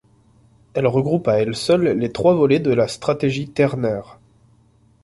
Elle 0.73 0.87
regroupe 0.87 1.27
à 1.27 1.35
elle 1.37 1.55
seule 1.55 1.87
les 1.89 2.11
trois 2.11 2.33
volets 2.33 2.59
de 2.59 2.71
la 2.71 2.87
stratégie 2.87 3.49
ternaire. 3.51 4.17